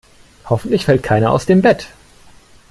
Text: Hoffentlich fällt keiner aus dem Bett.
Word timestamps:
Hoffentlich 0.49 0.85
fällt 0.85 1.03
keiner 1.03 1.31
aus 1.31 1.45
dem 1.45 1.61
Bett. 1.61 1.89